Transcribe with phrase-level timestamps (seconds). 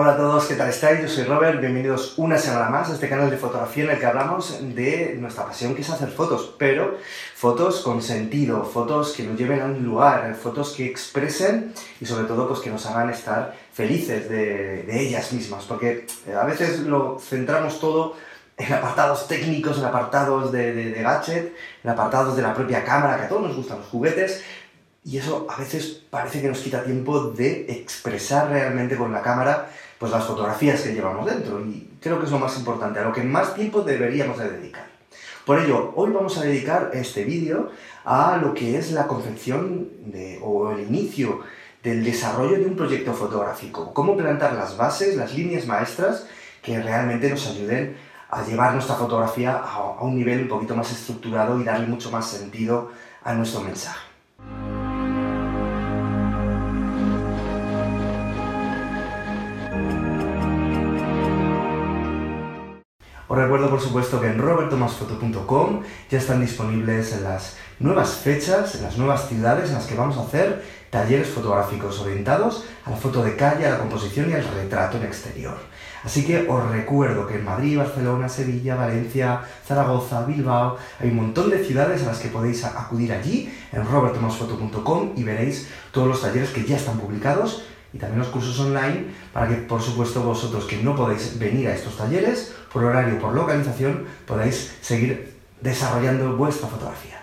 [0.00, 1.02] Hola a todos, ¿qué tal estáis?
[1.02, 4.06] Yo soy Robert, bienvenidos una semana más a este canal de fotografía en el que
[4.06, 6.98] hablamos de nuestra pasión que es hacer fotos, pero
[7.34, 12.28] fotos con sentido, fotos que nos lleven a un lugar, fotos que expresen y sobre
[12.28, 17.18] todo pues que nos hagan estar felices de, ellas mismas, porque eh, a veces lo
[17.18, 18.14] centramos todo
[18.56, 23.24] en apartados técnicos, en apartados de, de gadget, en apartados de la propia cámara, que
[23.24, 24.44] a todos nos gustan los juguetes,
[25.08, 29.70] y eso a veces parece que nos quita tiempo de expresar realmente con la cámara
[29.98, 33.12] pues las fotografías que llevamos dentro y creo que es lo más importante, a lo
[33.14, 34.86] que más tiempo deberíamos de dedicar.
[35.46, 37.70] Por ello, hoy vamos a dedicar este vídeo
[38.04, 39.88] a lo que es la confección
[40.42, 41.40] o el inicio
[41.82, 46.26] del desarrollo de un proyecto fotográfico, cómo plantar las bases, las líneas maestras
[46.60, 47.96] que realmente nos ayuden
[48.28, 52.28] a llevar nuestra fotografía a un nivel un poquito más estructurado y darle mucho más
[52.28, 52.90] sentido
[53.24, 54.07] a nuestro mensaje.
[63.28, 68.96] Os recuerdo por supuesto que en robertomasfoto.com ya están disponibles las nuevas fechas, en las
[68.96, 73.36] nuevas ciudades en las que vamos a hacer talleres fotográficos orientados a la foto de
[73.36, 75.58] calle, a la composición y al retrato en exterior.
[76.02, 81.50] Así que os recuerdo que en Madrid, Barcelona, Sevilla, Valencia, Zaragoza, Bilbao, hay un montón
[81.50, 86.48] de ciudades a las que podéis acudir allí en robertomasfoto.com y veréis todos los talleres
[86.48, 90.82] que ya están publicados y también los cursos online para que, por supuesto, vosotros que
[90.82, 97.18] no podéis venir a estos talleres, por horario, por localización, podáis seguir desarrollando vuestra fotografía.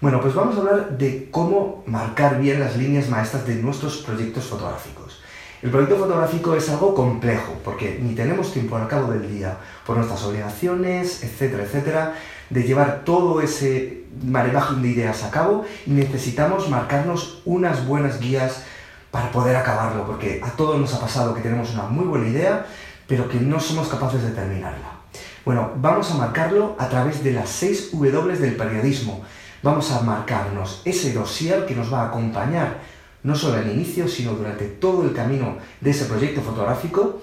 [0.00, 4.44] Bueno, pues vamos a hablar de cómo marcar bien las líneas maestras de nuestros proyectos
[4.44, 5.20] fotográficos.
[5.62, 9.96] El proyecto fotográfico es algo complejo, porque ni tenemos tiempo al cabo del día, por
[9.96, 12.14] nuestras obligaciones, etcétera, etcétera,
[12.48, 18.64] de llevar todo ese marebaje de ideas a cabo y necesitamos marcarnos unas buenas guías
[19.10, 22.66] para poder acabarlo, porque a todos nos ha pasado que tenemos una muy buena idea,
[23.06, 25.00] pero que no somos capaces de terminarla.
[25.44, 29.22] Bueno, vamos a marcarlo a través de las 6 W del periodismo.
[29.62, 32.78] Vamos a marcarnos ese dossier que nos va a acompañar
[33.22, 37.20] no solo al inicio, sino durante todo el camino de ese proyecto fotográfico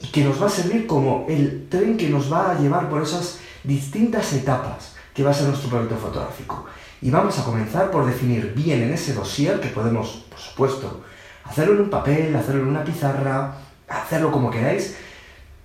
[0.00, 3.02] y que nos va a servir como el tren que nos va a llevar por
[3.02, 6.66] esas distintas etapas que va a ser nuestro proyecto fotográfico.
[7.00, 11.02] Y vamos a comenzar por definir bien en ese dossier, que podemos, por supuesto,
[11.44, 13.54] hacerlo en un papel, hacerlo en una pizarra,
[13.88, 14.96] hacerlo como queráis,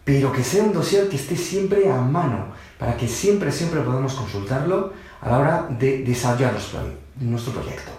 [0.03, 4.13] pero que sea un dossier que esté siempre a mano, para que siempre, siempre podamos
[4.13, 6.53] consultarlo a la hora de desarrollar
[7.19, 7.91] nuestro proyecto.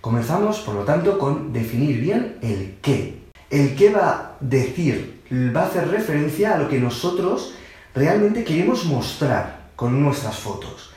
[0.00, 3.22] Comenzamos, por lo tanto, con definir bien el qué.
[3.48, 5.22] El qué va a decir,
[5.54, 7.54] va a hacer referencia a lo que nosotros
[7.94, 10.90] realmente queremos mostrar con nuestras fotos.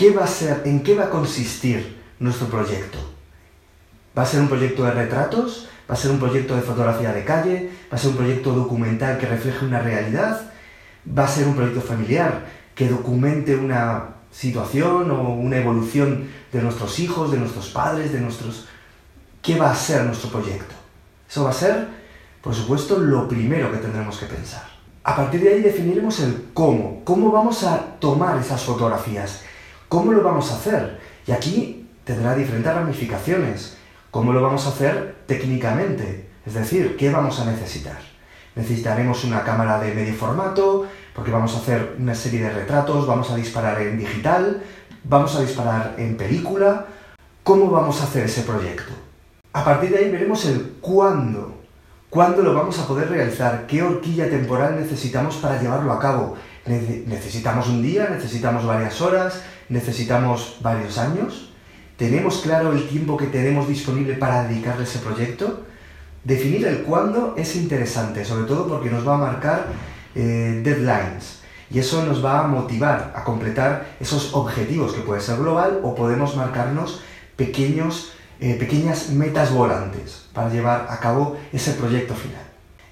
[0.00, 2.96] ¿Qué va a ser, en qué va a consistir nuestro proyecto?
[4.16, 5.68] ¿Va a ser un proyecto de retratos?
[5.90, 7.68] ¿Va a ser un proyecto de fotografía de calle?
[7.92, 10.52] ¿Va a ser un proyecto documental que refleje una realidad?
[11.06, 16.98] ¿Va a ser un proyecto familiar que documente una situación o una evolución de nuestros
[16.98, 18.68] hijos, de nuestros padres, de nuestros...
[19.42, 20.74] ¿Qué va a ser nuestro proyecto?
[21.28, 21.88] Eso va a ser,
[22.40, 24.64] por supuesto, lo primero que tendremos que pensar.
[25.04, 29.42] A partir de ahí definiremos el cómo, cómo vamos a tomar esas fotografías,
[29.90, 31.00] cómo lo vamos a hacer.
[31.26, 33.76] Y aquí tendrá diferentes ramificaciones.
[34.10, 36.30] ¿Cómo lo vamos a hacer técnicamente?
[36.46, 37.98] Es decir, ¿qué vamos a necesitar?
[38.54, 43.30] Necesitaremos una cámara de medio formato, porque vamos a hacer una serie de retratos, vamos
[43.30, 44.62] a disparar en digital,
[45.04, 46.86] vamos a disparar en película.
[47.42, 48.92] ¿Cómo vamos a hacer ese proyecto?
[49.52, 51.56] A partir de ahí veremos el cuándo.
[52.10, 53.66] ¿Cuándo lo vamos a poder realizar?
[53.66, 56.36] ¿Qué horquilla temporal necesitamos para llevarlo a cabo?
[56.70, 58.08] ¿Necesitamos un día?
[58.10, 59.42] ¿Necesitamos varias horas?
[59.68, 61.50] ¿Necesitamos varios años?
[61.96, 65.64] ¿Tenemos claro el tiempo que tenemos disponible para dedicarle a ese proyecto?
[66.22, 69.66] Definir el cuándo es interesante, sobre todo porque nos va a marcar
[70.14, 75.38] eh, deadlines y eso nos va a motivar a completar esos objetivos que puede ser
[75.38, 77.00] global o podemos marcarnos
[77.36, 82.44] pequeños, eh, pequeñas metas volantes para llevar a cabo ese proyecto final.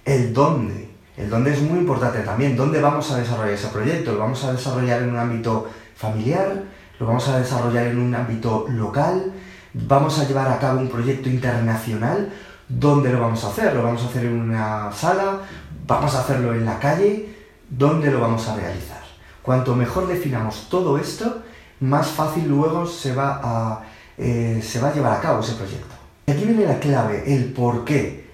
[0.04, 0.87] El dónde.
[1.18, 2.56] El dónde es muy importante también.
[2.56, 4.12] ¿Dónde vamos a desarrollar ese proyecto?
[4.12, 6.62] ¿Lo vamos a desarrollar en un ámbito familiar?
[6.98, 9.32] lo vamos a desarrollar en un ámbito local,
[9.72, 12.30] vamos a llevar a cabo un proyecto internacional,
[12.68, 13.74] ¿dónde lo vamos a hacer?
[13.74, 15.40] ¿Lo vamos a hacer en una sala?
[15.86, 17.34] ¿Vamos a hacerlo en la calle?
[17.68, 19.02] ¿Dónde lo vamos a realizar?
[19.42, 21.42] Cuanto mejor definamos todo esto,
[21.80, 23.82] más fácil luego se va a,
[24.18, 25.94] eh, se va a llevar a cabo ese proyecto.
[26.26, 28.28] Y aquí viene la clave, el por qué,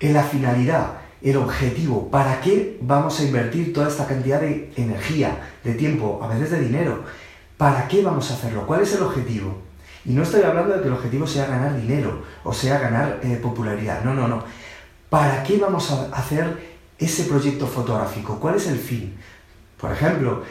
[0.00, 5.74] la finalidad, el objetivo, para qué vamos a invertir toda esta cantidad de energía, de
[5.74, 7.04] tiempo, a veces de dinero.
[7.56, 8.66] ¿Para qué vamos a hacerlo?
[8.66, 9.62] ¿Cuál es el objetivo?
[10.04, 13.38] Y no estoy hablando de que el objetivo sea ganar dinero o sea ganar eh,
[13.42, 14.04] popularidad.
[14.04, 14.44] No, no, no.
[15.08, 18.38] ¿para qué vamos a hacer ese proyecto fotográfico?
[18.38, 19.14] ¿Cuál es el fin?
[19.80, 20.42] Por ejemplo,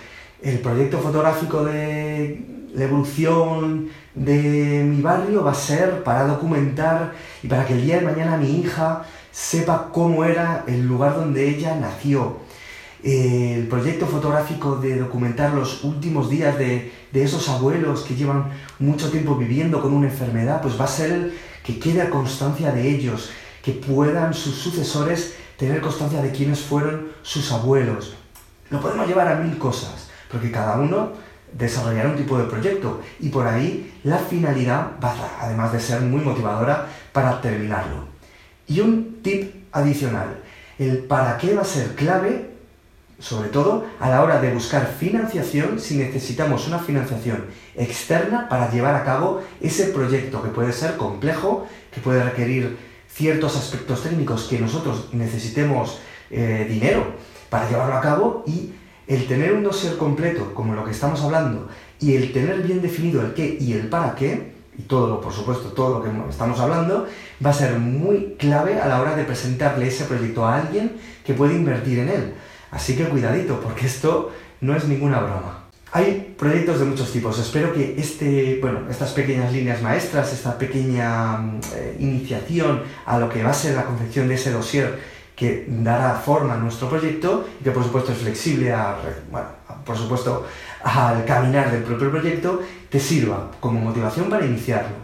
[0.42, 7.48] el proyecto fotográfico de la evolución de mi barrio va a ser para documentar y
[7.48, 9.04] para que el día de mañana mi hija
[9.36, 12.38] sepa cómo era el lugar donde ella nació.
[13.04, 19.36] El proyecto fotográfico de documentar los últimos días de, esos abuelos que llevan mucho tiempo
[19.36, 23.30] viviendo con una enfermedad, pues va a ser el que quede constancia de ellos,
[23.62, 28.16] que puedan sus sucesores tener constancia de quiénes fueron sus abuelos.
[28.70, 31.12] Lo podemos llevar a mil cosas, porque cada uno
[31.52, 36.22] desarrollará un tipo de proyecto y por ahí la finalidad va, además de ser muy
[36.22, 38.15] motivadora, para terminarlo.
[38.68, 40.38] Y un tip adicional,
[40.80, 42.52] el para qué va a ser clave,
[43.20, 47.46] sobre todo a la hora de buscar financiación, si necesitamos una financiación
[47.76, 52.78] externa para llevar a cabo ese proyecto que puede ser complejo, que puede requerir
[53.08, 57.14] ciertos aspectos técnicos que nosotros necesitemos eh, dinero
[57.50, 58.72] para llevarlo a cabo y
[59.08, 61.70] el tener un dossier completo, como lo que estamos hablando,
[62.00, 65.70] y el tener bien definido el qué y el para qué, y todo, por supuesto,
[65.70, 67.08] todo lo que estamos hablando,
[67.44, 70.94] va a ser muy clave a la hora de presentarle ese proyecto a alguien
[71.26, 72.34] que puede invertir en él.
[72.72, 74.32] Así que cuidadito, porque esto
[74.62, 75.62] no es ninguna broma.
[75.92, 77.40] Hay proyectos de muchos tipos.
[77.40, 81.40] Espero que este, bueno, estas pequeñas líneas maestras, esta pequeña
[81.74, 85.00] eh, iniciación a lo que va a ser la confección de ese dossier
[85.36, 88.96] que dará forma a nuestro proyecto y que por supuesto es flexible a,
[89.30, 89.48] bueno,
[89.86, 90.46] por supuesto
[90.84, 94.96] al caminar del propio proyecto, te sirva como motivación para iniciarlo.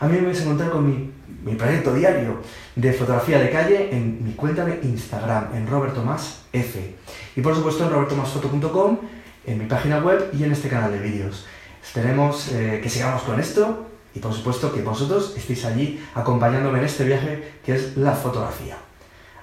[0.00, 1.10] A mí me vais a encontrar con mi,
[1.44, 2.40] mi proyecto diario
[2.76, 6.94] de fotografía de calle en mi cuenta de Instagram, en Roberto Más F.
[7.36, 8.98] Y por supuesto en robertomasfoto.com,
[9.46, 11.46] en mi página web y en este canal de vídeos.
[11.82, 16.84] Esperemos eh, que sigamos con esto y por supuesto que vosotros estéis allí acompañándome en
[16.84, 18.76] este viaje que es la fotografía.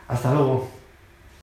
[0.07, 0.77] Hasta luego.